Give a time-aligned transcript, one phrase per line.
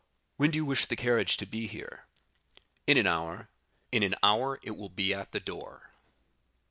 [0.37, 2.07] "When do you wish the carriage to be here?"
[2.87, 3.49] "In an hour."
[3.91, 5.91] "In an hour it will be at the door."